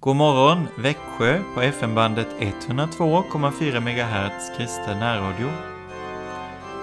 God 0.00 0.16
morgon 0.16 0.68
Växjö 0.76 1.42
på 1.54 1.60
FM-bandet 1.60 2.28
102,4 2.40 3.80
MHz 3.80 4.56
kristen 4.56 4.98
närradio. 4.98 5.48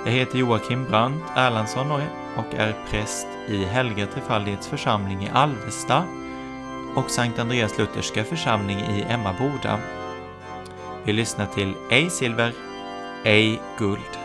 Jag 0.05 0.11
heter 0.11 0.37
Joakim 0.37 0.85
Brandt 0.85 1.23
Erlandsson 1.35 1.91
och 2.37 2.53
är 2.53 2.75
präst 2.89 3.27
i 3.47 3.65
Helga 3.65 4.07
Trefaldighets 4.07 4.67
församling 4.67 5.23
i 5.23 5.29
Alvesta 5.33 6.03
och 6.95 7.11
Sankt 7.11 7.39
Andreas 7.39 7.77
Lutherska 7.77 8.23
församling 8.23 8.79
i 8.79 9.05
Emmaboda. 9.09 9.79
Vi 11.03 11.13
lyssnar 11.13 11.45
till 11.45 11.73
Ej 11.91 12.09
silver, 12.09 12.53
ej 13.23 13.61
guld. 13.77 14.24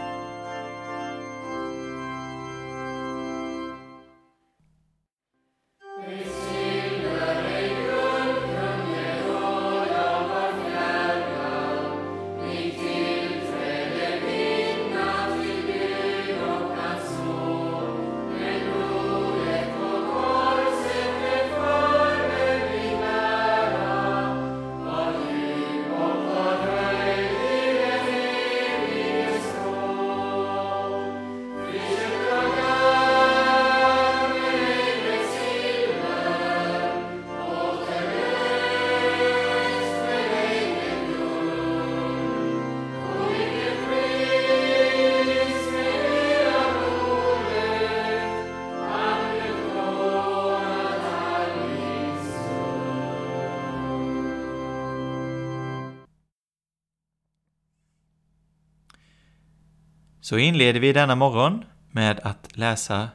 Så 60.30 60.38
inleder 60.38 60.80
vi 60.80 60.92
denna 60.92 61.14
morgon 61.14 61.64
med 61.90 62.20
att 62.22 62.56
läsa 62.56 63.08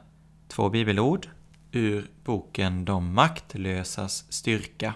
två 0.48 0.68
bibelord 0.68 1.28
ur 1.72 2.10
boken 2.24 2.84
De 2.84 3.14
maktlösas 3.14 4.32
styrka. 4.32 4.94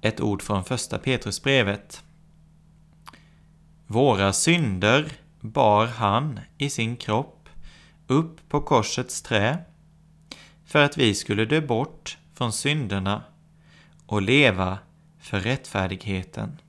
Ett 0.00 0.20
ord 0.20 0.42
från 0.42 0.64
första 0.64 0.98
Petrusbrevet. 0.98 2.04
Våra 3.86 4.32
synder 4.32 5.12
bar 5.40 5.86
han 5.86 6.40
i 6.58 6.70
sin 6.70 6.96
kropp 6.96 7.48
upp 8.06 8.48
på 8.48 8.60
korsets 8.60 9.22
trä 9.22 9.58
för 10.64 10.84
att 10.84 10.98
vi 10.98 11.14
skulle 11.14 11.44
dö 11.44 11.60
bort 11.60 12.18
från 12.34 12.52
synderna 12.52 13.22
och 14.06 14.22
leva 14.22 14.78
för 15.18 15.40
rättfärdigheten. 15.40 16.60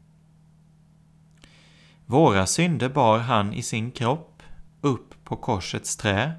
Våra 2.10 2.46
synder 2.46 2.90
bar 2.90 3.20
han 3.20 3.54
i 3.54 3.62
sin 3.62 3.92
kropp 3.92 4.44
upp 4.82 5.24
på 5.24 5.36
korsets 5.36 5.98
trä 5.98 6.32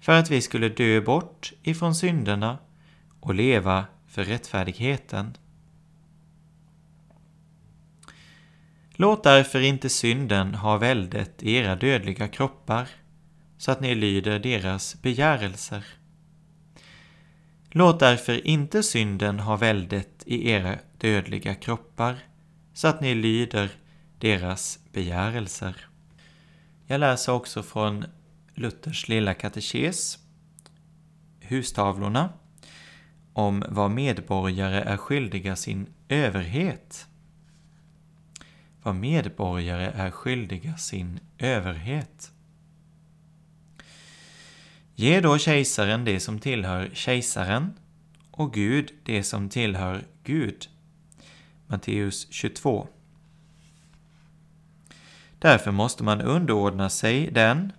för 0.00 0.12
att 0.12 0.30
vi 0.30 0.40
skulle 0.40 0.68
dö 0.68 1.00
bort 1.00 1.52
ifrån 1.62 1.94
synderna 1.94 2.58
och 3.20 3.34
leva 3.34 3.84
för 4.06 4.24
rättfärdigheten. 4.24 5.36
Låt 8.94 9.24
därför 9.24 9.60
inte 9.60 9.88
synden 9.88 10.54
ha 10.54 10.76
väldet 10.76 11.42
i 11.42 11.54
era 11.54 11.76
dödliga 11.76 12.28
kroppar, 12.28 12.88
så 13.58 13.72
att 13.72 13.80
ni 13.80 13.94
lyder 13.94 14.38
deras 14.38 15.02
begärelser. 15.02 15.86
Låt 17.70 18.00
därför 18.00 18.46
inte 18.46 18.82
synden 18.82 19.40
ha 19.40 19.56
väldet 19.56 20.22
i 20.26 20.50
era 20.50 20.76
dödliga 20.98 21.54
kroppar, 21.54 22.16
så 22.74 22.88
att 22.88 23.00
ni 23.00 23.14
lyder 23.14 23.70
deras 24.18 24.78
begärelser. 24.96 25.86
Jag 26.86 27.00
läser 27.00 27.32
också 27.32 27.62
från 27.62 28.04
Luthers 28.54 29.08
lilla 29.08 29.34
katekes, 29.34 30.18
hustavlorna, 31.40 32.32
om 33.32 33.64
vad 33.68 33.90
medborgare 33.90 34.80
är 34.80 34.96
skyldiga 34.96 35.56
sin 35.56 35.86
överhet. 36.08 37.06
Vad 38.82 38.94
medborgare 38.94 39.86
är 39.94 40.10
skyldiga 40.10 40.76
sin 40.76 41.20
överhet. 41.38 42.32
Ge 44.94 45.20
då 45.20 45.38
kejsaren 45.38 46.04
det 46.04 46.20
som 46.20 46.38
tillhör 46.38 46.90
kejsaren 46.94 47.74
och 48.30 48.54
Gud 48.54 48.92
det 49.02 49.22
som 49.22 49.48
tillhör 49.48 50.04
Gud. 50.22 50.68
Matteus 51.66 52.26
22. 52.30 52.88
Därför 55.38 55.70
måste 55.70 56.04
man 56.04 56.20
underordna 56.20 56.90
sig 56.90 57.30
den, 57.30 57.72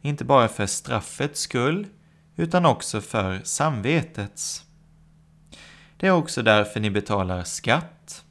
inte 0.00 0.24
bara 0.24 0.48
för 0.48 0.66
straffets 0.66 1.40
skull, 1.40 1.86
utan 2.36 2.66
också 2.66 3.00
för 3.00 3.40
samvetets. 3.44 4.64
Det 5.96 6.06
är 6.06 6.10
också 6.10 6.42
därför 6.42 6.80
ni 6.80 6.90
betalar 6.90 7.44
skatt. 7.44 8.24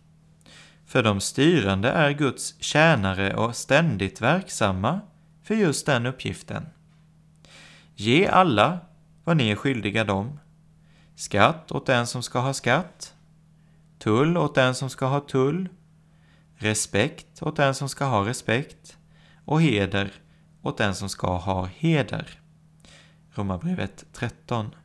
För 0.86 1.04
de 1.04 1.22
styrande 1.22 1.90
är 1.90 2.12
Guds 2.12 2.56
tjänare 2.60 3.36
och 3.36 3.56
ständigt 3.56 4.22
verksamma 4.22 5.02
för 5.44 5.56
just 5.56 5.86
den 5.86 6.06
uppgiften. 6.06 6.66
Ge 7.96 8.28
alla 8.28 8.80
vad 9.24 9.38
ni 9.38 9.50
är 9.50 9.56
skyldiga 9.56 10.04
dem. 10.04 10.40
Skatt 11.16 11.72
åt 11.72 11.86
den 11.86 12.08
som 12.08 12.24
ska 12.24 12.40
ha 12.40 12.54
skatt, 12.54 13.14
tull 14.00 14.38
åt 14.38 14.56
den 14.56 14.76
som 14.76 14.90
ska 14.90 15.06
ha 15.06 15.20
tull 15.20 15.70
respekt 16.58 17.42
åt 17.42 17.56
den 17.56 17.76
som 17.76 17.90
ska 17.90 18.06
ha 18.06 18.28
respekt 18.28 18.98
och 19.46 19.62
heder 19.62 20.12
åt 20.62 20.78
den 20.78 20.96
som 20.96 21.10
ska 21.10 21.38
ha 21.38 21.66
heder. 21.66 22.40
Romarbrevet 23.34 24.06
13. 24.14 24.76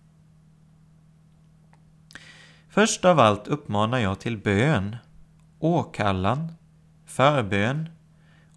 Först 2.69 3.05
av 3.05 3.21
allt 3.21 3.49
uppmanar 3.49 3.99
jag 3.99 4.21
till 4.21 4.39
bön, 4.39 4.97
åkallan, 5.59 6.53
förbön 7.07 7.89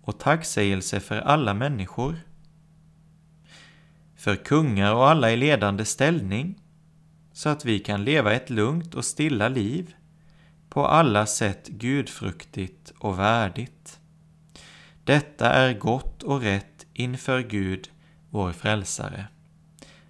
och 0.02 0.20
tacksägelse 0.20 1.00
för 1.00 1.18
alla 1.18 1.54
människor. 1.54 2.16
För 4.16 4.36
kungar 4.36 4.94
och 4.94 5.10
alla 5.10 5.32
i 5.32 5.38
ledande 5.38 5.86
ställning, 5.86 6.60
så 7.34 7.50
att 7.50 7.66
vi 7.66 7.80
kan 7.80 8.04
leva 8.04 8.34
ett 8.34 8.50
lugnt 8.50 8.96
och 8.96 9.06
stilla 9.06 9.50
liv 9.50 9.96
på 10.74 10.86
alla 10.88 11.26
sätt 11.26 11.68
gudfruktigt 11.68 12.94
och 13.00 13.20
värdigt. 13.20 14.00
Detta 15.04 15.50
är 15.50 15.74
gott 15.74 16.24
och 16.24 16.42
rätt 16.42 16.86
inför 16.94 17.42
Gud, 17.42 17.90
vår 18.30 18.52
frälsare. 18.52 19.28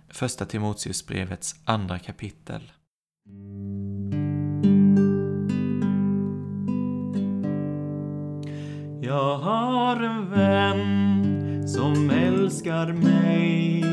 Första 0.10 0.46
Timoteusbrevets 0.46 1.56
andra 1.66 2.00
kapitel. 2.00 2.72
Jag 9.02 9.38
har 9.38 9.96
en 9.96 10.30
vän 10.30 11.68
som 11.68 12.10
älskar 12.10 12.94
mig 12.94 13.84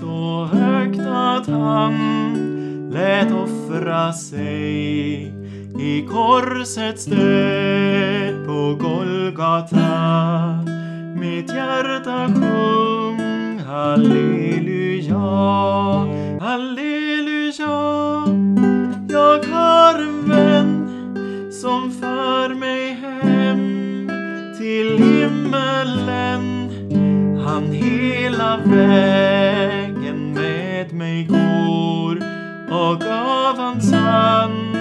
så 0.00 0.44
högt 0.44 1.00
att 1.00 1.46
han 1.46 2.90
lät 2.90 3.32
offra 3.32 4.12
sig 4.12 5.39
i 5.80 6.06
korsets 6.06 7.04
död 7.04 8.46
på 8.46 8.76
Golgata. 8.80 10.58
Mitt 11.16 11.54
hjärta 11.54 12.26
sjung 12.26 13.58
halleluja, 13.66 15.18
halleluja. 16.40 17.80
Jag 19.08 19.44
har 19.52 19.98
en 19.98 20.28
vän 20.28 20.88
som 21.52 21.92
för 21.92 22.54
mig 22.54 22.92
hem 22.92 24.10
till 24.58 24.98
himmelen. 24.98 26.70
Han 27.46 27.72
hela 27.72 28.60
vägen 28.64 30.32
med 30.34 30.92
mig 30.92 31.24
går 31.24 32.16
och 32.70 33.02
av 33.06 33.56
hans 33.56 33.92
hand 33.92 34.79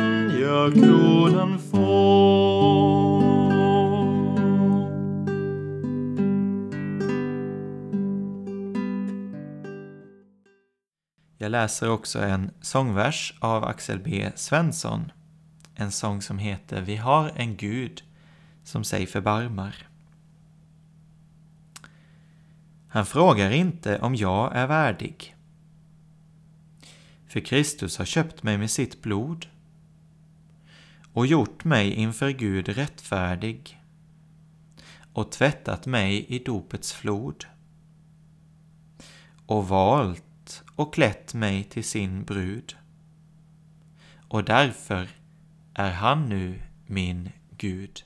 jag 0.59 0.73
kronan 0.73 1.59
få 1.59 1.79
Jag 11.37 11.51
läser 11.51 11.89
också 11.89 12.19
en 12.19 12.51
sångvers 12.61 13.33
av 13.39 13.63
Axel 13.63 13.99
B. 13.99 14.31
Svensson. 14.35 15.11
en 15.75 15.91
sång 15.91 16.21
som 16.21 16.37
heter 16.37 16.81
Vi 16.81 16.95
har 16.95 17.31
en 17.35 17.57
Gud 17.57 18.03
som 18.63 18.83
sig 18.83 19.05
förbarmar. 19.05 19.87
Han 22.87 23.05
frågar 23.05 23.51
inte 23.51 23.99
om 23.99 24.15
jag 24.15 24.55
är 24.55 24.67
värdig. 24.67 25.35
För 27.27 27.39
Kristus 27.39 27.97
har 27.97 28.05
köpt 28.05 28.43
mig 28.43 28.57
med 28.57 28.71
sitt 28.71 29.01
blod 29.01 29.45
och 31.13 31.27
gjort 31.27 31.63
mig 31.63 31.93
inför 31.93 32.29
Gud 32.29 32.69
rättfärdig 32.69 33.81
och 35.13 35.31
tvättat 35.31 35.85
mig 35.85 36.25
i 36.29 36.39
dopets 36.39 36.93
flod 36.93 37.45
och 39.45 39.67
valt 39.67 40.63
och 40.75 40.93
klätt 40.93 41.33
mig 41.33 41.63
till 41.63 41.83
sin 41.83 42.23
brud. 42.23 42.75
Och 44.27 44.43
därför 44.43 45.09
är 45.73 45.91
han 45.91 46.29
nu 46.29 46.61
min 46.87 47.29
Gud. 47.57 48.03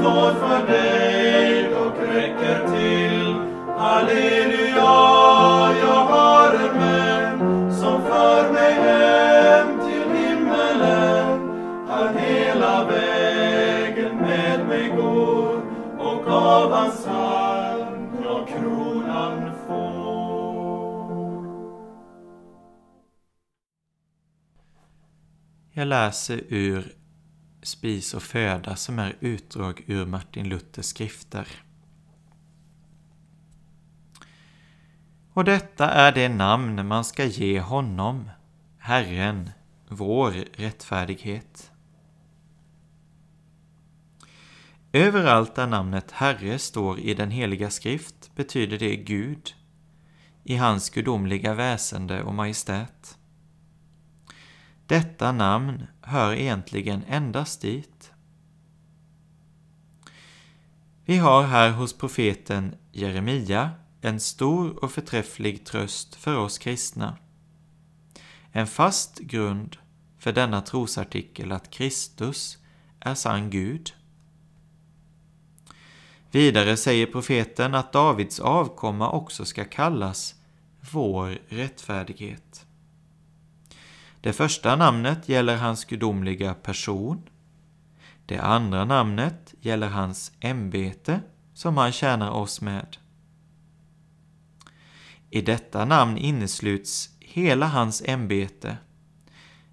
Står 0.00 0.30
för 0.34 0.66
dig 0.66 1.74
och 1.74 1.92
räcker 2.14 2.58
till. 2.66 3.34
Halleluja, 3.78 4.96
jag 5.80 6.04
har 6.14 6.54
en 6.54 6.78
vän 6.78 7.74
som 7.74 8.02
för 8.02 8.52
mig 8.52 8.72
hem 8.72 9.80
till 9.80 10.10
himmelen. 10.18 11.48
Han 11.88 12.16
hela 12.18 12.84
vägen 12.84 14.16
med 14.16 14.66
mig 14.68 14.88
går 14.88 15.62
och 15.98 16.28
av 16.28 16.72
hans 16.72 17.06
hand 17.06 18.16
jag 18.24 18.48
kronan 18.48 19.50
får. 19.66 20.06
Jag 25.72 25.88
läser 25.88 26.40
ur 26.48 26.92
Spis 27.66 28.14
och 28.14 28.22
föda 28.22 28.76
som 28.76 28.98
är 28.98 29.16
utdrag 29.20 29.84
ur 29.86 30.06
Martin 30.06 30.48
Luthers 30.48 30.86
skrifter. 30.86 31.48
Och 35.32 35.44
detta 35.44 35.90
är 35.90 36.12
det 36.12 36.28
namn 36.28 36.86
man 36.86 37.04
ska 37.04 37.24
ge 37.24 37.60
honom, 37.60 38.30
Herren, 38.78 39.50
vår 39.88 40.30
rättfärdighet. 40.52 41.72
Överallt 44.92 45.54
där 45.54 45.66
namnet 45.66 46.10
Herre 46.10 46.58
står 46.58 46.98
i 46.98 47.14
den 47.14 47.30
heliga 47.30 47.70
skrift 47.70 48.34
betyder 48.34 48.78
det 48.78 48.96
Gud, 48.96 49.54
i 50.44 50.56
hans 50.56 50.90
gudomliga 50.90 51.54
väsende 51.54 52.22
och 52.22 52.34
majestät. 52.34 53.18
Detta 54.86 55.32
namn 55.32 55.86
hör 56.00 56.32
egentligen 56.32 57.04
endast 57.08 57.60
dit. 57.60 58.12
Vi 61.04 61.16
har 61.16 61.42
här 61.42 61.70
hos 61.70 61.98
profeten 61.98 62.74
Jeremia 62.92 63.70
en 64.00 64.20
stor 64.20 64.84
och 64.84 64.92
förträfflig 64.92 65.64
tröst 65.64 66.14
för 66.14 66.36
oss 66.36 66.58
kristna. 66.58 67.16
En 68.52 68.66
fast 68.66 69.18
grund 69.18 69.76
för 70.18 70.32
denna 70.32 70.60
trosartikel 70.60 71.52
att 71.52 71.70
Kristus 71.70 72.58
är 73.00 73.14
sann 73.14 73.50
Gud. 73.50 73.92
Vidare 76.30 76.76
säger 76.76 77.06
profeten 77.06 77.74
att 77.74 77.92
Davids 77.92 78.40
avkomma 78.40 79.10
också 79.10 79.44
ska 79.44 79.64
kallas 79.64 80.34
vår 80.92 81.38
rättfärdighet. 81.48 82.65
Det 84.26 84.32
första 84.32 84.76
namnet 84.76 85.28
gäller 85.28 85.56
hans 85.56 85.84
gudomliga 85.84 86.54
person. 86.54 87.22
Det 88.26 88.38
andra 88.38 88.84
namnet 88.84 89.54
gäller 89.60 89.88
hans 89.88 90.32
ämbete 90.40 91.20
som 91.54 91.76
han 91.76 91.92
tjänar 91.92 92.30
oss 92.30 92.60
med. 92.60 92.96
I 95.30 95.40
detta 95.40 95.84
namn 95.84 96.18
innesluts 96.18 97.10
hela 97.20 97.66
hans 97.66 98.02
ämbete 98.06 98.76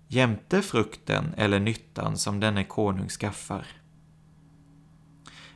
jämte 0.07 0.61
frukten 0.61 1.33
eller 1.37 1.59
nyttan 1.59 2.17
som 2.17 2.39
denne 2.39 2.63
konung 2.63 3.09
skaffar. 3.09 3.67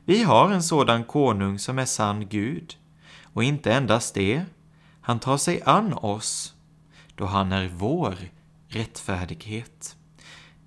Vi 0.06 0.24
har 0.24 0.51
en 0.51 0.63
sådan 0.63 1.04
konung 1.04 1.60
som 1.60 1.80
är 1.80 1.86
sann 1.86 2.27
Gud, 2.27 2.77
och 3.24 3.44
inte 3.44 3.74
endast 3.74 4.13
det, 4.13 4.46
han 5.01 5.20
tar 5.20 5.38
sig 5.38 5.62
an 5.66 5.94
oss, 5.94 6.54
då 7.16 7.25
han 7.25 7.51
är 7.51 7.68
vår 7.68 8.18
rättfärdighet. 8.68 9.96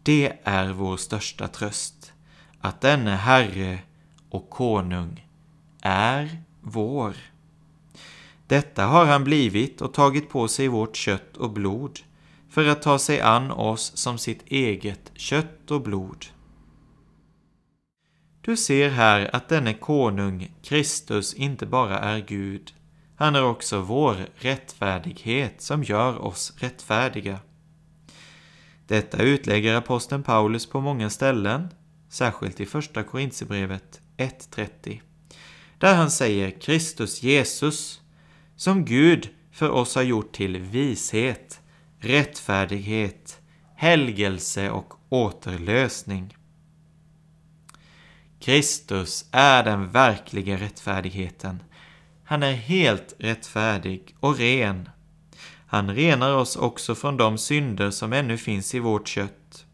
Det 0.02 0.32
är 0.44 0.72
vår 0.72 0.96
största 0.96 1.48
tröst, 1.48 2.12
att 2.60 2.80
denne 2.80 3.10
Herre 3.10 3.78
och 4.30 4.50
Konung 4.50 5.26
är 5.82 6.42
vår. 6.60 7.16
Detta 8.46 8.86
har 8.86 9.06
han 9.06 9.24
blivit 9.24 9.80
och 9.80 9.94
tagit 9.94 10.28
på 10.28 10.48
sig 10.48 10.68
vårt 10.68 10.96
kött 10.96 11.36
och 11.36 11.50
blod 11.50 12.00
för 12.50 12.66
att 12.66 12.82
ta 12.82 12.98
sig 12.98 13.20
an 13.20 13.50
oss 13.50 13.92
som 13.96 14.18
sitt 14.18 14.42
eget 14.46 15.12
kött 15.14 15.70
och 15.70 15.82
blod. 15.82 16.26
Du 18.40 18.56
ser 18.56 18.90
här 18.90 19.36
att 19.36 19.48
denne 19.48 19.74
konung, 19.74 20.52
Kristus, 20.62 21.34
inte 21.34 21.66
bara 21.66 21.98
är 21.98 22.18
Gud, 22.18 22.74
han 23.16 23.34
är 23.34 23.44
också 23.44 23.80
vår 23.80 24.16
rättfärdighet 24.36 25.62
som 25.62 25.82
gör 25.82 26.18
oss 26.18 26.52
rättfärdiga. 26.56 27.38
Detta 28.90 29.22
utlägger 29.22 29.74
aposteln 29.74 30.22
Paulus 30.22 30.66
på 30.66 30.80
många 30.80 31.10
ställen, 31.10 31.68
särskilt 32.08 32.60
i 32.60 32.66
första 32.66 33.02
Korintierbrevet 33.02 34.00
1.30, 34.16 35.00
där 35.78 35.94
han 35.94 36.10
säger 36.10 36.60
Kristus 36.60 37.22
Jesus, 37.22 38.00
som 38.56 38.84
Gud 38.84 39.28
för 39.52 39.70
oss 39.70 39.94
har 39.94 40.02
gjort 40.02 40.32
till 40.32 40.58
vishet, 40.58 41.60
rättfärdighet, 41.98 43.40
helgelse 43.76 44.70
och 44.70 44.94
återlösning. 45.08 46.36
Kristus 48.40 49.28
är 49.32 49.64
den 49.64 49.90
verkliga 49.90 50.56
rättfärdigheten. 50.56 51.62
Han 52.24 52.42
är 52.42 52.52
helt 52.52 53.14
rättfärdig 53.18 54.14
och 54.20 54.38
ren 54.38 54.88
han 55.72 55.94
renar 55.94 56.34
oss 56.34 56.56
också 56.56 56.94
från 56.94 57.16
de 57.16 57.38
synder 57.38 57.90
som 57.90 58.12
ännu 58.12 58.38
finns 58.38 58.74
i 58.74 58.78
vårt 58.78 59.08
kött. 59.08 59.66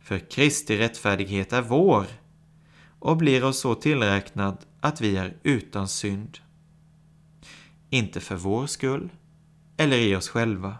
För 0.00 0.30
Kristi 0.30 0.78
rättfärdighet 0.78 1.52
är 1.52 1.62
vår 1.62 2.06
och 2.98 3.16
blir 3.16 3.44
oss 3.44 3.58
så 3.58 3.74
tillräknad 3.74 4.58
att 4.80 5.00
vi 5.00 5.16
är 5.16 5.36
utan 5.42 5.88
synd. 5.88 6.38
Inte 7.90 8.20
för 8.20 8.36
vår 8.36 8.66
skull 8.66 9.08
eller 9.76 9.96
i 9.96 10.16
oss 10.16 10.28
själva. 10.28 10.78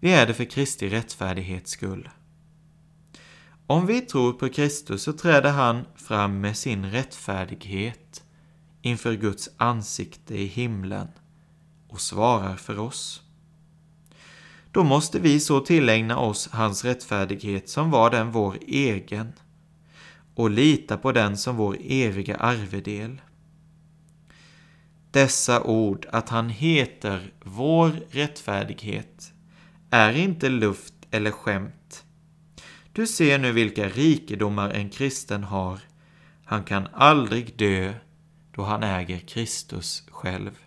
Vi 0.00 0.12
är 0.12 0.26
det 0.26 0.34
för 0.34 0.44
Kristi 0.44 0.88
rättfärdighets 0.88 1.70
skull. 1.70 2.08
Om 3.66 3.86
vi 3.86 4.00
tror 4.00 4.32
på 4.32 4.48
Kristus 4.48 5.02
så 5.02 5.12
träder 5.12 5.50
han 5.50 5.84
fram 5.96 6.40
med 6.40 6.56
sin 6.56 6.90
rättfärdighet 6.90 8.24
inför 8.82 9.14
Guds 9.14 9.50
ansikte 9.56 10.34
i 10.34 10.46
himlen 10.46 11.08
och 11.88 12.00
svarar 12.00 12.56
för 12.56 12.78
oss. 12.78 13.21
Då 14.72 14.84
måste 14.84 15.18
vi 15.18 15.40
så 15.40 15.60
tillägna 15.60 16.18
oss 16.18 16.48
hans 16.52 16.84
rättfärdighet 16.84 17.68
som 17.68 17.90
var 17.90 18.10
den 18.10 18.30
vår 18.30 18.58
egen 18.66 19.32
och 20.34 20.50
lita 20.50 20.96
på 20.96 21.12
den 21.12 21.36
som 21.36 21.56
vår 21.56 21.76
eviga 21.80 22.36
arvedel. 22.36 23.20
Dessa 25.10 25.62
ord, 25.62 26.06
att 26.12 26.28
han 26.28 26.48
heter 26.50 27.32
vår 27.44 27.90
rättfärdighet, 28.10 29.32
är 29.90 30.12
inte 30.12 30.48
luft 30.48 30.94
eller 31.10 31.30
skämt. 31.30 32.04
Du 32.92 33.06
ser 33.06 33.38
nu 33.38 33.52
vilka 33.52 33.88
rikedomar 33.88 34.70
en 34.70 34.90
kristen 34.90 35.44
har. 35.44 35.80
Han 36.44 36.64
kan 36.64 36.88
aldrig 36.92 37.56
dö 37.56 37.94
då 38.52 38.62
han 38.62 38.82
äger 38.82 39.18
Kristus 39.18 40.02
själv. 40.10 40.61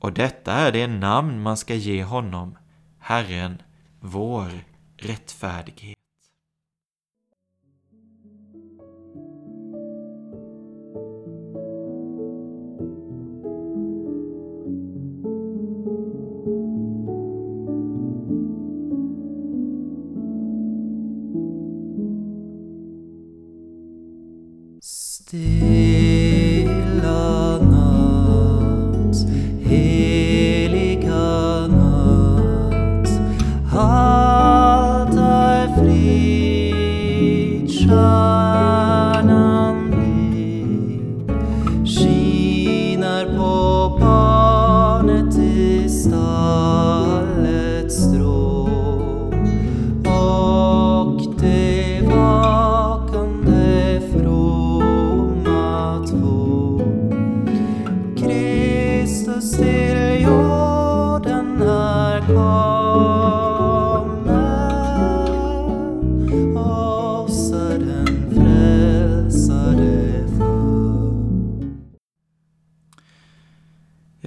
Och 0.00 0.12
detta 0.12 0.52
är 0.52 0.72
det 0.72 0.86
namn 0.86 1.42
man 1.42 1.56
ska 1.56 1.74
ge 1.74 2.04
honom, 2.04 2.58
Herren, 2.98 3.62
vår 4.00 4.50
rättfärdighet. 4.96 5.98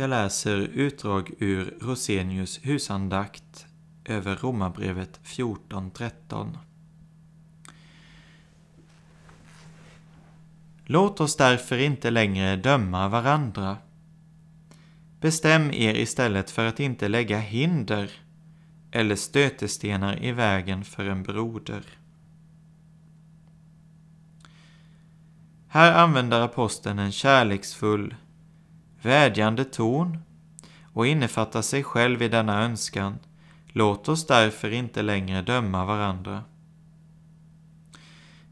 Jag 0.02 0.10
läser 0.10 0.58
utdrag 0.58 1.32
ur 1.40 1.78
Rosenius 1.82 2.60
husandakt 2.64 3.66
över 4.06 4.36
Romarbrevet 4.36 5.20
14.13. 5.24 6.58
Låt 10.86 11.22
oss 11.22 11.38
därför 11.38 11.78
inte 11.78 12.10
längre 12.10 12.56
döma 12.56 13.08
varandra. 13.08 13.78
Bestäm 15.20 15.72
er 15.72 15.96
istället 15.96 16.52
för 16.52 16.66
att 16.66 16.80
inte 16.80 17.08
lägga 17.08 17.40
hinder 17.40 18.12
eller 18.92 19.16
stötestenar 19.16 20.24
i 20.24 20.32
vägen 20.32 20.84
för 20.84 21.06
en 21.06 21.24
broder. 21.24 21.84
Här 25.68 25.94
använder 25.94 26.42
aposteln 26.42 27.00
en 27.00 27.12
kärleksfull 27.12 28.16
vädjande 29.02 29.66
ton 29.66 30.18
och 30.94 31.08
innefattar 31.08 31.62
sig 31.62 31.84
själv 31.84 32.22
i 32.22 32.28
denna 32.28 32.64
önskan. 32.64 33.20
Låt 33.68 34.10
oss 34.10 34.28
därför 34.28 34.72
inte 34.72 35.02
längre 35.02 35.42
döma 35.42 35.86
varandra. 35.86 36.44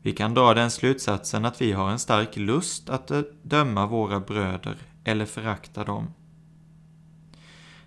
Vi 0.02 0.12
kan 0.12 0.34
dra 0.34 0.54
den 0.54 0.72
slutsatsen 0.72 1.46
att 1.46 1.62
vi 1.62 1.72
har 1.72 1.92
en 1.92 2.00
stark 2.00 2.38
lust 2.38 2.90
att 2.90 3.12
döma 3.42 3.86
våra 3.86 4.20
bröder 4.20 4.78
eller 5.04 5.26
förakta 5.26 5.84
dem. 5.84 6.14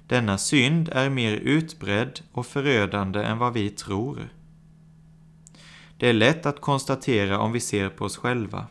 Denna 0.06 0.38
synd 0.38 0.88
är 0.88 1.10
mer 1.10 1.32
utbredd 1.32 2.20
och 2.32 2.46
förödande 2.46 3.22
än 3.22 3.38
vad 3.38 3.52
vi 3.52 3.70
tror. 3.70 4.28
Det 5.96 6.08
är 6.08 6.12
lätt 6.12 6.46
att 6.46 6.60
konstatera 6.60 7.38
om 7.38 7.52
vi 7.52 7.60
ser 7.60 7.88
på 7.88 8.04
oss 8.04 8.16
själva. 8.16 8.66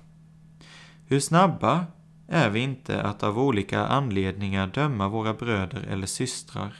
Hur 1.07 1.19
snabba 1.19 1.85
är 2.33 2.49
vi 2.49 2.59
inte 2.59 3.01
att 3.01 3.23
av 3.23 3.39
olika 3.39 3.85
anledningar 3.85 4.67
döma 4.67 5.09
våra 5.09 5.33
bröder 5.33 5.83
eller 5.89 6.07
systrar. 6.07 6.75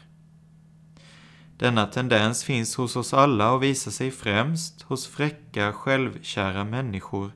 Denna 1.57 1.85
tendens 1.85 2.43
finns 2.43 2.75
hos 2.75 2.95
oss 2.95 3.13
alla 3.13 3.53
och 3.53 3.63
visar 3.63 3.91
sig 3.91 4.11
främst 4.11 4.81
hos 4.81 5.07
fräcka, 5.07 5.73
självkära 5.73 6.63
människor 6.63 7.31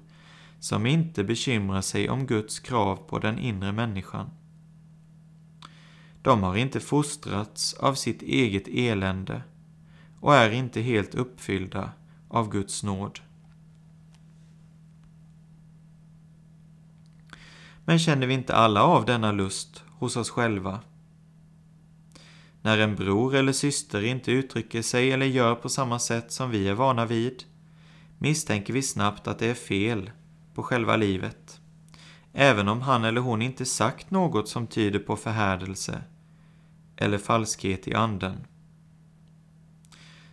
som 0.59 0.85
inte 0.85 1.23
bekymrar 1.23 1.81
sig 1.81 2.09
om 2.09 2.25
Guds 2.25 2.59
krav 2.59 2.95
på 2.95 3.19
den 3.19 3.39
inre 3.39 3.71
människan. 3.71 4.29
De 6.21 6.43
har 6.43 6.55
inte 6.55 6.79
fostrats 6.79 7.73
av 7.73 7.93
sitt 7.93 8.21
eget 8.21 8.67
elände 8.67 9.41
och 10.19 10.35
är 10.35 10.51
inte 10.51 10.81
helt 10.81 11.15
uppfyllda 11.15 11.89
av 12.29 12.51
Guds 12.51 12.83
nåd. 12.83 13.19
Men 17.85 17.99
känner 17.99 18.27
vi 18.27 18.33
inte 18.33 18.55
alla 18.55 18.83
av 18.83 19.05
denna 19.05 19.31
lust 19.31 19.83
hos 19.99 20.17
oss 20.17 20.29
själva? 20.29 20.79
När 22.61 22.77
en 22.77 22.95
bror 22.95 23.35
eller 23.35 23.51
syster 23.51 24.03
inte 24.03 24.31
uttrycker 24.31 24.81
sig 24.81 25.11
eller 25.11 25.25
gör 25.25 25.55
på 25.55 25.69
samma 25.69 25.99
sätt 25.99 26.31
som 26.31 26.49
vi 26.51 26.67
är 26.67 26.73
vana 26.73 27.05
vid, 27.05 27.43
misstänker 28.17 28.73
vi 28.73 28.81
snabbt 28.81 29.27
att 29.27 29.39
det 29.39 29.47
är 29.47 29.53
fel 29.53 30.11
på 30.53 30.63
själva 30.63 30.95
livet, 30.95 31.59
även 32.33 32.67
om 32.67 32.81
han 32.81 33.03
eller 33.03 33.21
hon 33.21 33.41
inte 33.41 33.65
sagt 33.65 34.11
något 34.11 34.49
som 34.49 34.67
tyder 34.67 34.99
på 34.99 35.15
förhärdelse 35.15 36.01
eller 36.97 37.17
falskhet 37.17 37.87
i 37.87 37.93
anden. 37.93 38.47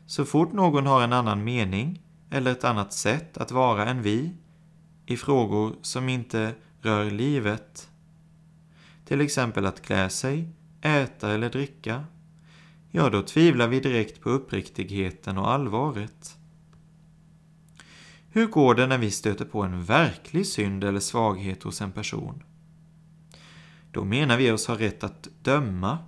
Så 0.07 0.25
fort 0.25 0.53
någon 0.53 0.87
har 0.87 1.03
en 1.03 1.13
annan 1.13 1.45
mening 1.45 2.03
eller 2.31 2.53
ett 2.53 2.65
annat 2.65 2.93
sätt 2.93 3.39
att 3.39 3.51
vara 3.51 3.87
än 3.87 4.03
vi 4.03 4.33
i 5.07 5.17
frågor 5.17 5.75
som 5.83 6.09
inte 6.09 6.55
rör 6.83 7.11
livet, 7.11 7.91
till 9.05 9.21
exempel 9.21 9.67
att 9.67 9.83
klä 9.83 10.09
sig, 10.09 10.49
äta 10.81 11.31
eller 11.31 11.51
dricka, 11.51 12.05
ja, 12.91 13.11
då 13.11 13.23
tvivlar 13.23 13.69
vi 13.69 13.81
direkt 13.81 14.21
på 14.21 14.31
uppriktigheten 14.31 15.39
och 15.39 15.51
allvaret. 15.51 16.37
Hur 18.29 18.47
går 18.47 18.75
det 18.75 18.87
när 18.87 18.99
vi 18.99 19.11
stöter 19.11 19.45
på 19.45 19.63
en 19.63 19.85
verklig 19.85 20.47
synd 20.47 20.85
eller 20.85 21.01
svaghet 21.01 21.63
hos 21.63 21.81
en 21.81 21.93
person? 21.93 22.43
Då 23.91 24.05
menar 24.05 24.37
vi 24.37 24.51
oss 24.51 24.67
ha 24.67 24.79
rätt 24.79 25.05
att 25.05 25.29
döma 25.43 25.99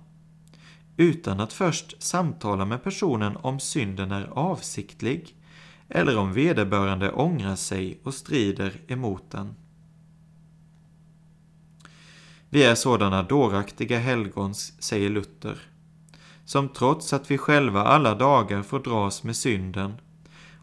utan 0.97 1.39
att 1.39 1.53
först 1.53 2.03
samtala 2.03 2.65
med 2.65 2.83
personen 2.83 3.37
om 3.37 3.59
synden 3.59 4.11
är 4.11 4.25
avsiktlig 4.25 5.35
eller 5.89 6.17
om 6.17 6.33
vederbörande 6.33 7.11
ångrar 7.11 7.55
sig 7.55 7.99
och 8.03 8.13
strider 8.13 8.81
emot 8.87 9.31
den. 9.31 9.55
Vi 12.49 12.63
är 12.63 12.75
sådana 12.75 13.23
dåraktiga 13.23 13.99
helgons, 13.99 14.73
säger 14.83 15.09
Luther, 15.09 15.57
som 16.45 16.69
trots 16.69 17.13
att 17.13 17.31
vi 17.31 17.37
själva 17.37 17.83
alla 17.83 18.15
dagar 18.15 18.61
får 18.61 18.79
dras 18.79 19.23
med 19.23 19.35
synden 19.35 19.93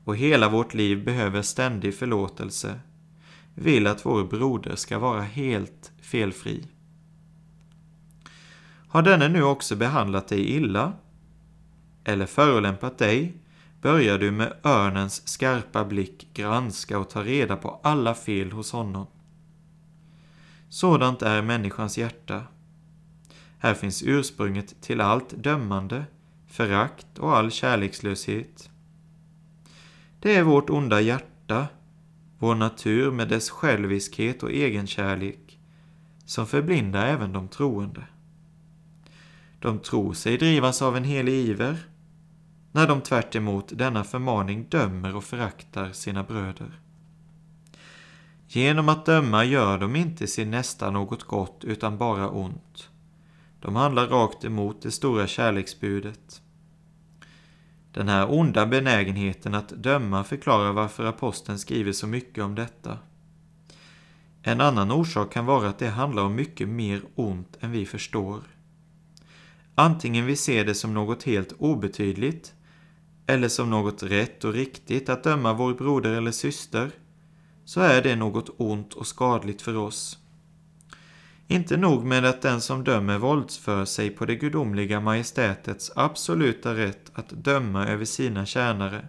och 0.05 0.17
hela 0.17 0.49
vårt 0.49 0.75
liv 0.75 1.05
behöver 1.05 1.43
ständig 1.43 1.95
förlåtelse, 1.95 2.81
vill 3.55 3.87
att 3.87 4.07
vår 4.07 4.25
broder 4.25 4.77
ska 4.77 4.99
vara 4.99 5.23
helt 5.23 5.93
felfri. 6.03 6.67
Har 8.89 9.03
denne 9.03 9.29
nu 9.29 9.43
också 9.43 9.77
behandlat 9.77 10.29
dig 10.29 10.51
illa 10.51 10.93
eller 12.05 12.27
förolämpat 12.27 12.99
dig, 12.99 13.37
börjar 13.81 14.19
du 14.19 14.31
med 14.31 14.53
örnens 14.65 15.29
skarpa 15.29 15.85
blick 15.85 16.35
granska 16.35 16.99
och 16.99 17.11
ta 17.11 17.25
reda 17.25 17.57
på 17.57 17.81
alla 17.83 18.15
fel 18.15 18.53
hos 18.53 18.73
honom. 18.73 19.07
Sådant 20.73 21.23
är 21.23 21.43
människans 21.43 21.99
hjärta. 21.99 22.43
Här 23.59 23.75
finns 23.75 24.02
ursprunget 24.02 24.83
till 24.83 25.00
allt 25.00 25.31
dömande, 25.31 26.05
förakt 26.47 27.19
och 27.19 27.37
all 27.37 27.50
kärlekslöshet. 27.50 28.71
Det 30.21 30.37
är 30.37 30.43
vårt 30.43 30.71
onda 30.71 31.00
hjärta, 31.00 31.67
vår 32.38 32.55
natur 32.55 33.11
med 33.11 33.29
dess 33.29 33.50
själviskhet 33.50 34.43
och 34.43 34.50
egenkärlek, 34.52 35.59
som 36.26 36.47
förblindar 36.47 37.07
även 37.07 37.33
de 37.33 37.49
troende. 37.49 38.07
De 39.59 39.79
tror 39.79 40.12
sig 40.12 40.38
drivas 40.38 40.83
av 40.83 40.97
en 40.97 41.05
helig 41.05 41.35
iver, 41.35 41.79
när 42.73 42.88
de 42.88 43.00
tvärt 43.00 43.33
denna 43.69 44.05
förmaning 44.05 44.67
dömer 44.69 45.17
och 45.17 45.25
föraktar 45.25 45.93
sina 45.93 46.23
bröder. 46.23 46.82
Genom 48.54 48.88
att 48.88 49.06
döma 49.06 49.44
gör 49.44 49.78
de 49.78 49.97
inte 49.97 50.26
sin 50.26 50.50
nästa 50.50 50.90
något 50.90 51.23
gott 51.23 51.64
utan 51.64 51.99
bara 51.99 52.30
ont. 52.30 52.90
De 53.61 53.76
handlar 53.76 54.06
rakt 54.06 54.44
emot 54.44 54.82
det 54.82 54.90
stora 54.90 55.26
kärleksbudet. 55.26 56.42
Den 57.92 58.09
här 58.09 58.32
onda 58.32 58.66
benägenheten 58.66 59.54
att 59.54 59.68
döma 59.68 60.25
förklarar 60.25 60.73
varför 60.73 61.04
aposteln 61.04 61.59
skriver 61.59 61.92
så 61.92 62.06
mycket 62.06 62.44
om 62.44 62.54
detta. 62.54 62.99
En 64.42 64.61
annan 64.61 64.90
orsak 64.90 65.32
kan 65.32 65.47
vara 65.47 65.68
att 65.68 65.78
det 65.78 65.88
handlar 65.88 66.23
om 66.23 66.35
mycket 66.35 66.68
mer 66.68 67.02
ont 67.14 67.56
än 67.61 67.73
vi 67.73 67.87
förstår. 67.87 68.40
Antingen 69.75 70.26
vi 70.26 70.37
ser 70.37 70.64
det 70.64 70.75
som 70.75 70.94
något 70.94 71.23
helt 71.23 71.52
obetydligt 71.59 72.54
eller 73.26 73.49
som 73.49 73.71
något 73.71 74.02
rätt 74.02 74.44
och 74.44 74.52
riktigt 74.52 75.09
att 75.09 75.25
döma 75.25 75.52
vår 75.52 75.75
broder 75.75 76.12
eller 76.12 76.32
syster, 76.32 76.90
så 77.64 77.81
är 77.81 78.02
det 78.02 78.16
något 78.16 78.50
ont 78.57 78.92
och 78.92 79.07
skadligt 79.07 79.62
för 79.62 79.76
oss. 79.76 80.19
Inte 81.49 81.76
nog 81.76 82.04
med 82.04 82.25
att 82.25 82.42
den 82.42 82.61
som 82.61 82.85
dömer 82.85 83.19
våldsför 83.19 83.85
sig 83.85 84.11
på 84.11 84.25
det 84.25 84.37
gudomliga 84.37 85.00
majestätets 85.00 85.92
absoluta 85.97 86.75
rätt 86.75 87.11
att 87.14 87.28
döma 87.28 87.87
över 87.87 88.04
sina 88.04 88.47
tjänare, 88.47 89.09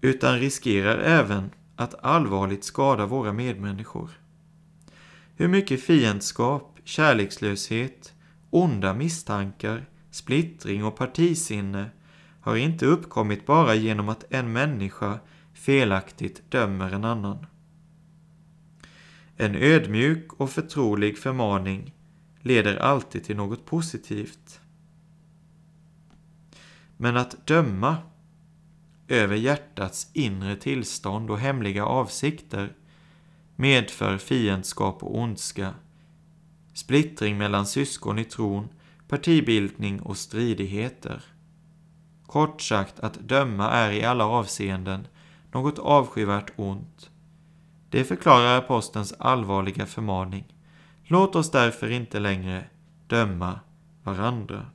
utan 0.00 0.38
riskerar 0.38 0.98
även 0.98 1.50
att 1.76 2.04
allvarligt 2.04 2.64
skada 2.64 3.06
våra 3.06 3.32
medmänniskor. 3.32 4.10
Hur 5.36 5.48
mycket 5.48 5.82
fiendskap, 5.82 6.78
kärlekslöshet, 6.84 8.12
onda 8.50 8.94
misstankar, 8.94 9.88
splittring 10.10 10.84
och 10.84 10.96
partisinne 10.96 11.90
har 12.40 12.56
inte 12.56 12.86
uppkommit 12.86 13.46
bara 13.46 13.74
genom 13.74 14.08
att 14.08 14.24
en 14.30 14.52
människa 14.52 15.18
felaktigt 15.62 16.50
dömer 16.50 16.92
en 16.92 17.04
annan. 17.04 17.46
En 19.36 19.54
ödmjuk 19.54 20.32
och 20.32 20.50
förtrolig 20.50 21.18
förmaning 21.18 21.94
leder 22.40 22.76
alltid 22.76 23.24
till 23.24 23.36
något 23.36 23.66
positivt. 23.66 24.60
Men 26.96 27.16
att 27.16 27.46
döma 27.46 27.96
över 29.08 29.36
hjärtats 29.36 30.10
inre 30.12 30.56
tillstånd 30.56 31.30
och 31.30 31.38
hemliga 31.38 31.84
avsikter 31.84 32.72
medför 33.56 34.18
fiendskap 34.18 35.02
och 35.02 35.18
ondska, 35.18 35.74
splittring 36.74 37.38
mellan 37.38 37.66
syskon 37.66 38.18
i 38.18 38.24
tron, 38.24 38.68
partibildning 39.08 40.00
och 40.00 40.16
stridigheter. 40.16 41.24
Kort 42.26 42.62
sagt, 42.62 43.00
att 43.00 43.14
döma 43.14 43.70
är 43.70 43.92
i 43.92 44.04
alla 44.04 44.24
avseenden 44.24 45.06
något 45.52 45.78
avskyvärt 45.78 46.52
ont. 46.56 47.10
Det 47.90 48.04
förklarar 48.04 48.58
apostelns 48.58 49.14
allvarliga 49.18 49.86
förmaning. 49.86 50.44
Låt 51.04 51.36
oss 51.36 51.50
därför 51.50 51.90
inte 51.90 52.20
längre 52.20 52.64
döma 53.06 53.60
varandra. 54.02 54.66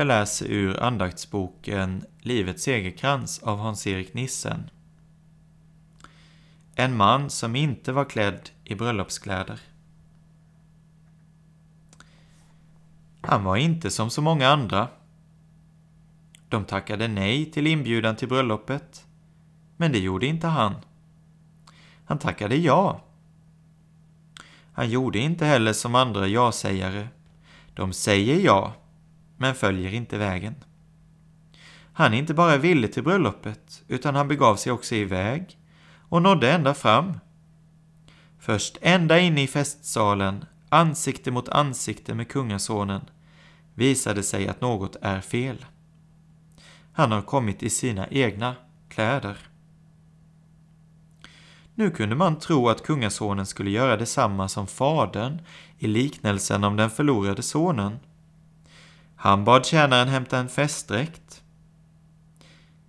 Jag 0.00 0.06
läser 0.06 0.46
ur 0.46 0.82
andaktsboken 0.82 2.04
Livets 2.20 2.62
segerkrans 2.62 3.38
av 3.38 3.58
Hans-Erik 3.58 4.14
Nissen. 4.14 4.70
en 6.74 6.96
man 6.96 7.30
som 7.30 7.56
inte 7.56 7.92
var 7.92 8.04
klädd 8.04 8.50
i 8.64 8.74
bröllopskläder. 8.74 9.60
Han 13.20 13.44
var 13.44 13.56
inte 13.56 13.90
som 13.90 14.10
så 14.10 14.22
många 14.22 14.48
andra. 14.48 14.88
De 16.48 16.64
tackade 16.64 17.08
nej 17.08 17.50
till 17.50 17.66
inbjudan 17.66 18.16
till 18.16 18.28
bröllopet, 18.28 19.06
men 19.76 19.92
det 19.92 19.98
gjorde 19.98 20.26
inte 20.26 20.46
han. 20.46 20.74
Han 22.04 22.18
tackade 22.18 22.56
ja. 22.56 23.04
Han 24.72 24.90
gjorde 24.90 25.18
inte 25.18 25.46
heller 25.46 25.72
som 25.72 25.94
andra 25.94 26.26
ja-sägare. 26.26 27.08
De 27.74 27.92
säger 27.92 28.40
ja, 28.40 28.74
men 29.40 29.54
följer 29.54 29.94
inte 29.94 30.18
vägen. 30.18 30.54
Han 31.92 32.14
inte 32.14 32.34
bara 32.34 32.56
ville 32.56 32.88
till 32.88 33.02
bröllopet, 33.02 33.82
utan 33.88 34.14
han 34.14 34.28
begav 34.28 34.56
sig 34.56 34.72
också 34.72 34.94
iväg 34.94 35.58
och 36.08 36.22
nådde 36.22 36.52
ända 36.52 36.74
fram. 36.74 37.18
Först 38.38 38.78
ända 38.80 39.18
inne 39.18 39.42
i 39.42 39.46
festsalen, 39.46 40.44
ansikte 40.68 41.30
mot 41.30 41.48
ansikte 41.48 42.14
med 42.14 42.28
kungasonen, 42.28 43.00
visade 43.74 44.22
sig 44.22 44.48
att 44.48 44.60
något 44.60 44.96
är 45.02 45.20
fel. 45.20 45.64
Han 46.92 47.12
har 47.12 47.22
kommit 47.22 47.62
i 47.62 47.70
sina 47.70 48.08
egna 48.08 48.54
kläder. 48.88 49.38
Nu 51.74 51.90
kunde 51.90 52.14
man 52.14 52.38
tro 52.38 52.68
att 52.68 52.82
kungasonen 52.82 53.46
skulle 53.46 53.70
göra 53.70 53.96
detsamma 53.96 54.48
som 54.48 54.66
fadern 54.66 55.42
i 55.78 55.86
liknelsen 55.86 56.64
om 56.64 56.76
den 56.76 56.90
förlorade 56.90 57.42
sonen. 57.42 57.98
Han 59.22 59.44
bad 59.44 59.66
tjänaren 59.66 60.08
hämta 60.08 60.38
en 60.38 60.48
festdräkt. 60.48 61.42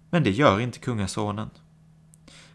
Men 0.10 0.24
det 0.24 0.32
gör 0.32 0.60
inte 0.60 0.80
kungasonen. 0.80 1.50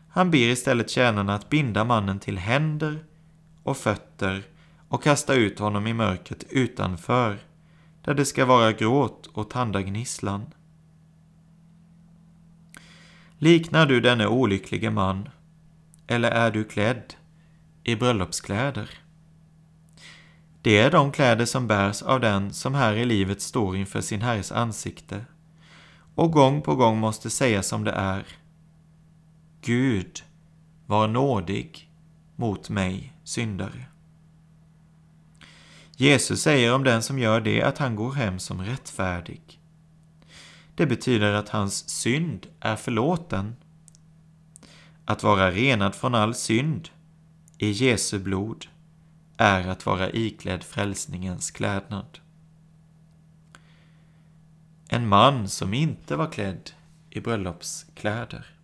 Han 0.09 0.31
ber 0.31 0.39
istället 0.39 0.91
tjänarna 0.91 1.35
att 1.35 1.51
binda 1.51 1.85
mannen 1.85 2.19
till 2.19 2.39
händer 2.39 3.05
och 3.63 3.77
fötter 3.77 4.43
och 4.89 5.03
kasta 5.03 5.35
ut 5.35 5.59
honom 5.59 5.87
i 5.87 5.93
mörkret 5.93 6.45
utanför, 6.51 7.39
där 8.05 8.15
det 8.15 8.25
ska 8.25 8.45
vara 8.45 8.73
gråt 8.73 9.27
och 9.27 9.51
tandagnisslan. 9.51 10.47
Liknar 13.39 13.87
du 13.87 14.01
denne 14.01 14.27
olycklige 14.27 14.91
man, 14.91 15.29
eller 16.07 16.31
är 16.31 16.51
du 16.51 16.65
klädd 16.65 17.15
i 17.85 17.97
bröllopskläder? 17.97 19.06
Det 20.67 20.79
är 20.79 20.91
de 20.91 21.13
kläder 21.13 21.45
som 21.45 21.67
bärs 21.67 22.03
av 22.03 22.21
den 22.21 22.53
som 22.53 22.75
här 22.75 22.93
i 22.95 23.05
livet 23.05 23.41
står 23.41 23.77
inför 23.77 24.01
sin 24.01 24.23
Herres 24.23 24.53
ansikte 24.53 25.25
och 26.15 26.33
gång 26.33 26.63
på 26.63 26.75
gång 26.75 26.99
måste 26.99 27.31
säga 27.31 27.63
som 27.63 27.85
det 27.85 27.91
är. 27.91 28.27
Gud, 29.61 30.25
var 30.87 31.09
nådig 31.09 31.91
mot 32.37 32.71
mig 32.71 33.13
syndare. 33.25 33.87
Jesus 35.97 36.43
säger 36.43 36.75
om 36.75 36.85
den 36.85 37.03
som 37.03 37.19
gör 37.19 37.41
det 37.41 37.63
att 37.63 37.79
han 37.79 37.97
går 37.97 38.13
hem 38.13 38.39
som 38.39 38.63
rättfärdig. 38.63 39.61
Det 40.75 40.87
betyder 40.87 41.33
att 41.33 41.49
hans 41.49 41.89
synd 41.89 42.47
är 42.61 42.77
förlåten. 42.77 43.57
Att 45.05 45.23
vara 45.23 45.51
renad 45.51 45.95
från 45.95 46.15
all 46.15 46.35
synd 46.35 46.89
i 47.59 47.71
Jesu 47.71 48.19
blod 48.19 48.67
är 49.37 49.69
att 49.69 49.87
vara 49.87 50.11
iklädd 50.11 50.65
frälsningens 50.65 51.51
klädnad. 51.51 52.19
En 54.89 55.09
man 55.09 55.49
som 55.49 55.75
inte 55.75 56.17
var 56.17 56.33
klädd 56.33 56.71
i 57.11 57.21
bröllopskläder. 57.21 58.56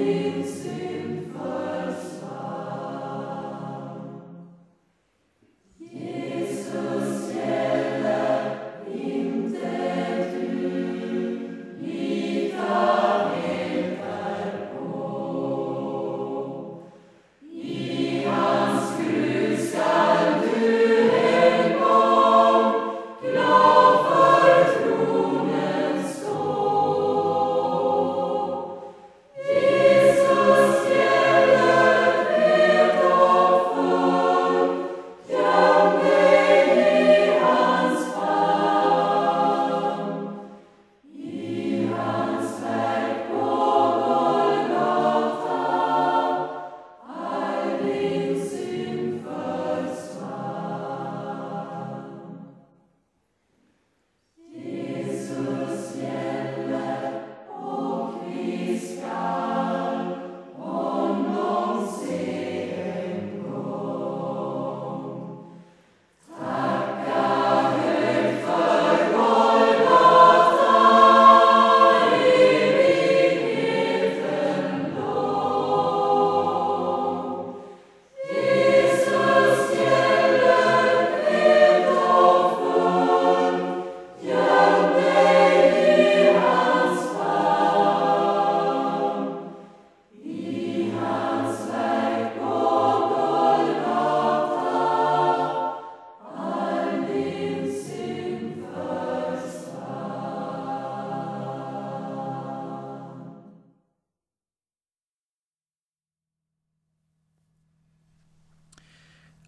in 0.00 0.44
sing. 0.44 1.09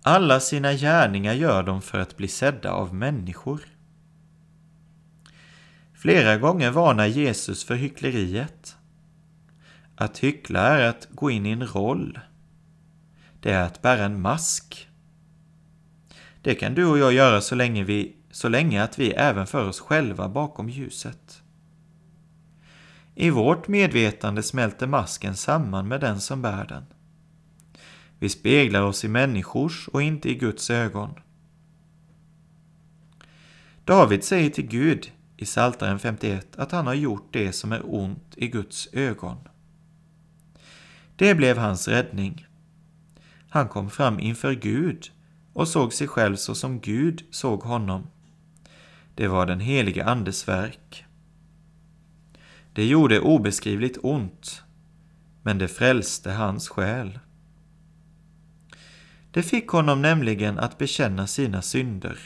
Alla 0.05 0.41
sina 0.41 0.73
gärningar 0.73 1.33
gör 1.33 1.63
de 1.63 1.83
för 1.83 1.99
att 1.99 2.17
bli 2.17 2.29
sedda 2.29 2.73
av 2.73 2.95
människor. 2.95 3.61
Flera 5.95 6.37
gånger 6.37 6.71
varnar 6.71 7.07
Jesus 7.07 7.65
för 7.65 7.75
hyckleriet. 7.75 8.77
Att 9.97 10.19
hyckla 10.19 10.61
är 10.61 10.87
att 10.89 11.09
gå 11.11 11.31
in 11.31 11.47
i 11.47 11.51
en 11.51 11.67
roll. 11.67 12.19
Det 13.41 13.51
är 13.51 13.63
att 13.63 13.83
bära 13.83 14.05
en 14.05 14.21
mask. 14.21 14.89
Det 16.43 16.55
kan 16.55 16.75
du 16.75 16.87
och 16.87 16.99
jag 16.99 17.13
göra 17.13 17.41
så 17.41 17.55
länge, 17.55 17.85
vi, 17.85 18.17
så 18.31 18.49
länge 18.49 18.83
att 18.83 18.99
vi 18.99 19.11
även 19.11 19.47
för 19.47 19.69
oss 19.69 19.81
själva 19.81 20.29
bakom 20.29 20.69
ljuset. 20.69 21.43
I 23.15 23.31
vårt 23.31 23.69
medvetande 23.69 24.43
smälter 24.43 24.87
masken 24.87 25.37
samman 25.37 25.89
med 25.89 26.01
den 26.01 26.21
som 26.21 26.43
bär 26.43 26.65
den. 26.65 26.85
Vi 28.23 28.29
speglar 28.29 28.83
oss 28.83 29.05
i 29.05 29.09
människors 29.09 29.89
och 29.89 30.03
inte 30.03 30.31
i 30.31 30.35
Guds 30.35 30.71
ögon. 30.71 31.15
David 33.85 34.25
säger 34.25 34.51
till 34.51 34.67
Gud 34.67 35.13
i 35.37 35.45
Psaltaren 35.45 35.99
51 35.99 36.57
att 36.57 36.73
han 36.73 36.87
har 36.87 36.95
gjort 36.95 37.29
det 37.33 37.53
som 37.53 37.73
är 37.73 37.81
ont 37.85 38.35
i 38.37 38.49
Guds 38.49 38.89
ögon. 38.93 39.37
Det 41.17 41.35
blev 41.35 41.59
hans 41.59 41.89
räddning. 41.89 42.47
Han 43.49 43.69
kom 43.69 43.91
fram 43.91 44.21
inför 44.21 44.53
Gud 44.53 45.11
och 45.53 45.69
såg 45.69 45.93
sig 45.93 46.09
själv 46.09 46.37
så 46.37 46.55
som 46.55 46.81
Gud 46.81 47.23
såg 47.31 47.63
honom. 47.63 48.07
Det 49.15 49.29
var 49.29 49.47
den 49.47 49.61
helige 49.61 50.05
Andes 50.05 50.49
verk. 50.49 51.05
Det 52.73 52.85
gjorde 52.87 53.21
obeskrivligt 53.21 53.99
ont, 54.03 54.63
men 55.43 55.59
det 55.59 55.69
frälste 55.69 56.31
hans 56.31 56.69
själ. 56.69 57.19
Det 59.33 59.43
fick 59.43 59.69
honom 59.69 60.03
nämligen 60.03 60.59
att 60.59 60.79
bekänna 60.79 61.27
sina 61.27 61.63
synder. 61.63 62.19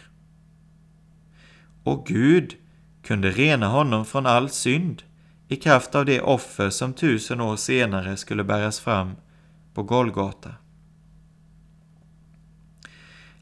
Och 1.84 2.06
Gud 2.06 2.54
kunde 3.02 3.30
rena 3.30 3.68
honom 3.68 4.04
från 4.04 4.26
all 4.26 4.50
synd 4.50 5.02
i 5.48 5.56
kraft 5.56 5.94
av 5.94 6.04
det 6.04 6.20
offer 6.20 6.70
som 6.70 6.92
tusen 6.92 7.40
år 7.40 7.56
senare 7.56 8.16
skulle 8.16 8.44
bäras 8.44 8.80
fram 8.80 9.16
på 9.74 9.82
Golgata. 9.82 10.54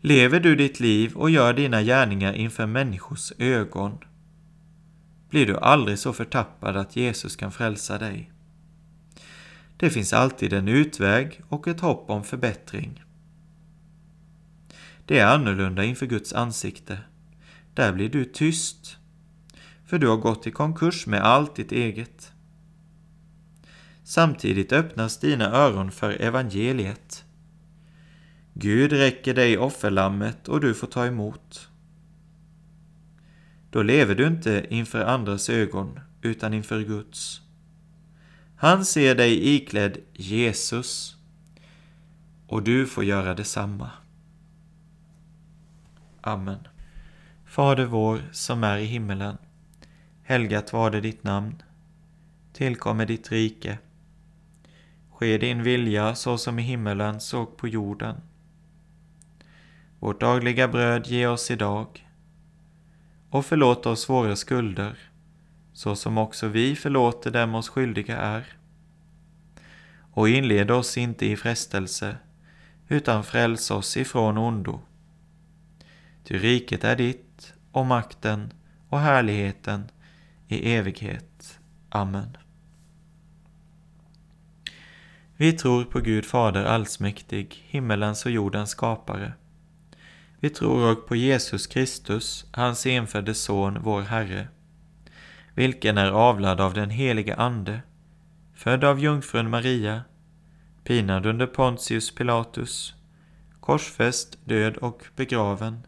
Lever 0.00 0.40
du 0.40 0.56
ditt 0.56 0.80
liv 0.80 1.16
och 1.16 1.30
gör 1.30 1.52
dina 1.52 1.82
gärningar 1.82 2.32
inför 2.32 2.66
människors 2.66 3.32
ögon 3.38 3.98
blir 5.30 5.46
du 5.46 5.56
aldrig 5.56 5.98
så 5.98 6.12
förtappad 6.12 6.76
att 6.76 6.96
Jesus 6.96 7.36
kan 7.36 7.52
frälsa 7.52 7.98
dig. 7.98 8.32
Det 9.76 9.90
finns 9.90 10.12
alltid 10.12 10.52
en 10.52 10.68
utväg 10.68 11.40
och 11.48 11.68
ett 11.68 11.80
hopp 11.80 12.10
om 12.10 12.24
förbättring. 12.24 13.04
Det 15.06 15.18
är 15.18 15.26
annorlunda 15.26 15.84
inför 15.84 16.06
Guds 16.06 16.32
ansikte. 16.32 16.98
Där 17.74 17.92
blir 17.92 18.08
du 18.08 18.24
tyst, 18.24 18.96
för 19.86 19.98
du 19.98 20.08
har 20.08 20.16
gått 20.16 20.46
i 20.46 20.50
konkurs 20.50 21.06
med 21.06 21.20
allt 21.20 21.56
ditt 21.56 21.72
eget. 21.72 22.32
Samtidigt 24.04 24.72
öppnas 24.72 25.20
dina 25.20 25.44
öron 25.44 25.92
för 25.92 26.10
evangeliet. 26.10 27.24
Gud 28.54 28.92
räcker 28.92 29.34
dig 29.34 29.58
offerlammet 29.58 30.48
och 30.48 30.60
du 30.60 30.74
får 30.74 30.86
ta 30.86 31.06
emot. 31.06 31.68
Då 33.70 33.82
lever 33.82 34.14
du 34.14 34.26
inte 34.26 34.66
inför 34.70 35.04
andras 35.04 35.50
ögon, 35.50 36.00
utan 36.22 36.54
inför 36.54 36.80
Guds. 36.80 37.40
Han 38.56 38.84
ser 38.84 39.14
dig 39.14 39.54
iklädd 39.54 39.98
Jesus 40.12 41.16
och 42.46 42.62
du 42.62 42.86
får 42.86 43.04
göra 43.04 43.34
detsamma. 43.34 43.90
Amen. 46.26 46.68
Fader 47.46 47.84
vår 47.84 48.22
som 48.32 48.64
är 48.64 48.78
i 48.78 48.84
himmelen. 48.84 49.36
Helgat 50.22 50.72
var 50.72 50.90
det 50.90 51.00
ditt 51.00 51.24
namn. 51.24 51.62
Tillkommer 52.52 53.06
ditt 53.06 53.32
rike. 53.32 53.78
Ske 55.10 55.38
din 55.38 55.62
vilja 55.62 56.14
så 56.14 56.38
som 56.38 56.58
i 56.58 56.62
himmelen 56.62 57.20
såg 57.20 57.56
på 57.56 57.68
jorden. 57.68 58.16
Vårt 59.98 60.20
dagliga 60.20 60.68
bröd 60.68 61.06
ge 61.06 61.26
oss 61.26 61.50
idag. 61.50 62.10
Och 63.30 63.46
förlåt 63.46 63.86
oss 63.86 64.08
våra 64.08 64.36
skulder, 64.36 64.98
så 65.72 65.96
som 65.96 66.18
också 66.18 66.48
vi 66.48 66.76
förlåter 66.76 67.30
dem 67.30 67.54
oss 67.54 67.68
skyldiga 67.68 68.16
är. 68.16 68.56
Och 70.12 70.28
inled 70.28 70.70
oss 70.70 70.98
inte 70.98 71.26
i 71.26 71.36
frestelse, 71.36 72.16
utan 72.88 73.24
fräls 73.24 73.70
oss 73.70 73.96
ifrån 73.96 74.38
ondo. 74.38 74.80
Ty 76.24 76.38
riket 76.38 76.84
är 76.84 76.96
ditt 76.96 77.54
och 77.72 77.86
makten 77.86 78.52
och 78.88 79.00
härligheten 79.00 79.90
i 80.48 80.74
evighet. 80.74 81.58
Amen. 81.88 82.36
Vi 85.36 85.52
tror 85.52 85.84
på 85.84 86.00
Gud 86.00 86.24
Fader 86.24 86.64
allsmäktig, 86.64 87.64
himmelens 87.68 88.26
och 88.26 88.30
jordens 88.30 88.70
skapare. 88.70 89.32
Vi 90.40 90.50
tror 90.50 90.92
också 90.92 91.06
på 91.08 91.16
Jesus 91.16 91.66
Kristus, 91.66 92.46
hans 92.52 92.86
enfödde 92.86 93.34
Son, 93.34 93.78
vår 93.82 94.02
Herre, 94.02 94.48
vilken 95.54 95.98
är 95.98 96.10
avlad 96.10 96.60
av 96.60 96.74
den 96.74 96.90
helige 96.90 97.36
Ande, 97.36 97.80
född 98.54 98.84
av 98.84 99.00
jungfrun 99.00 99.50
Maria, 99.50 100.02
pinad 100.84 101.26
under 101.26 101.46
Pontius 101.46 102.14
Pilatus, 102.14 102.94
korsfäst, 103.60 104.38
död 104.44 104.76
och 104.76 105.04
begraven, 105.16 105.86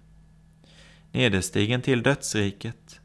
nederstigen 1.16 1.82
till 1.82 2.02
dödsriket, 2.02 3.00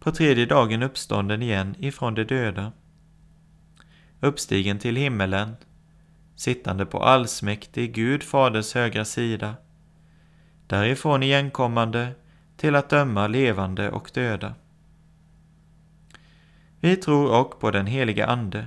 på 0.00 0.10
tredje 0.12 0.46
dagen 0.46 0.82
uppstånden 0.82 1.42
igen 1.42 1.74
ifrån 1.78 2.14
de 2.14 2.24
döda, 2.24 2.72
uppstigen 4.20 4.78
till 4.78 4.96
himmelen, 4.96 5.56
sittande 6.36 6.86
på 6.86 7.02
allsmäktig 7.02 7.94
Gud 7.94 8.22
Faders 8.22 8.74
högra 8.74 9.04
sida, 9.04 9.54
därifrån 10.66 11.22
igenkommande 11.22 12.14
till 12.56 12.74
att 12.74 12.90
döma 12.90 13.26
levande 13.26 13.90
och 13.90 14.10
döda. 14.14 14.54
Vi 16.80 16.96
tror 16.96 17.40
och 17.40 17.60
på 17.60 17.70
den 17.70 17.86
helige 17.86 18.26
Ande, 18.26 18.66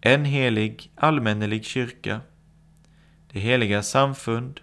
en 0.00 0.24
helig 0.24 0.92
allmännelig 0.94 1.64
kyrka, 1.64 2.20
det 3.32 3.40
heliga 3.40 3.82
samfund, 3.82 4.60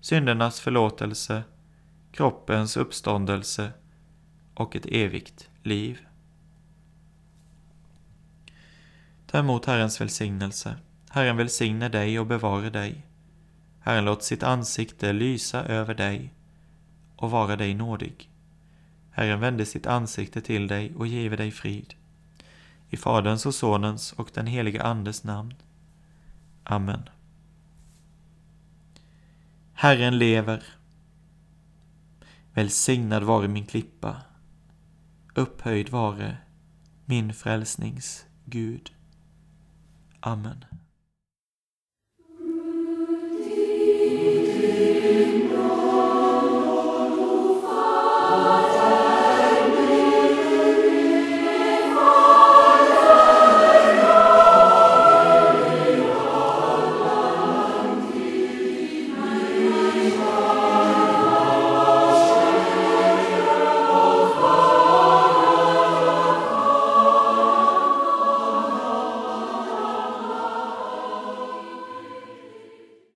syndernas 0.00 0.60
förlåtelse, 0.60 1.42
kroppens 2.12 2.76
uppståndelse 2.76 3.72
och 4.54 4.76
ett 4.76 4.86
evigt 4.86 5.50
liv. 5.62 5.98
Ta 9.26 9.38
emot 9.38 9.66
Herrens 9.66 10.00
välsignelse. 10.00 10.76
Herren 11.10 11.36
välsigne 11.36 11.88
dig 11.88 12.18
och 12.18 12.26
bevara 12.26 12.70
dig. 12.70 13.06
Herren 13.80 14.04
låt 14.04 14.22
sitt 14.22 14.42
ansikte 14.42 15.12
lysa 15.12 15.64
över 15.64 15.94
dig 15.94 16.34
och 17.16 17.30
vara 17.30 17.56
dig 17.56 17.74
nådig. 17.74 18.30
Herren 19.10 19.40
vände 19.40 19.66
sitt 19.66 19.86
ansikte 19.86 20.40
till 20.40 20.66
dig 20.66 20.94
och 20.94 21.06
give 21.06 21.36
dig 21.36 21.50
frid. 21.50 21.94
I 22.90 22.96
Faderns 22.96 23.46
och 23.46 23.54
Sonens 23.54 24.12
och 24.12 24.30
den 24.34 24.46
helige 24.46 24.82
Andes 24.82 25.24
namn. 25.24 25.54
Amen. 26.64 27.02
Herren 29.72 30.18
lever. 30.18 30.77
Välsignad 32.58 33.22
vare 33.22 33.48
min 33.48 33.66
klippa. 33.66 34.16
Upphöjd 35.34 35.88
vare 35.88 36.36
min 37.04 37.34
frälsnings 37.34 38.26
Gud. 38.44 38.90
Amen. 40.20 40.64